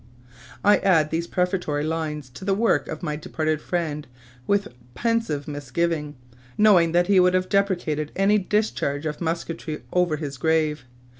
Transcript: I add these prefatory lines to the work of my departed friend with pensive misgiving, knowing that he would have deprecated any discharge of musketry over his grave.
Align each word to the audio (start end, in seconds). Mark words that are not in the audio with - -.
I 0.63 0.77
add 0.77 1.11
these 1.11 1.27
prefatory 1.27 1.83
lines 1.83 2.31
to 2.31 2.43
the 2.43 2.55
work 2.55 2.87
of 2.87 3.03
my 3.03 3.15
departed 3.15 3.61
friend 3.61 4.07
with 4.47 4.69
pensive 4.95 5.47
misgiving, 5.47 6.15
knowing 6.57 6.91
that 6.93 7.05
he 7.05 7.19
would 7.19 7.35
have 7.35 7.49
deprecated 7.49 8.11
any 8.15 8.39
discharge 8.39 9.05
of 9.05 9.21
musketry 9.21 9.83
over 9.93 10.15
his 10.17 10.39
grave. 10.39 10.85